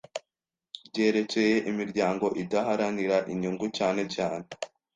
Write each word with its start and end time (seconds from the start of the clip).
ryerekeye 0.87 1.55
imiryango 1.71 2.25
idaharanira 2.43 3.17
inyungu 3.31 3.65
cyane 3.77 4.01
cyane 4.15 4.45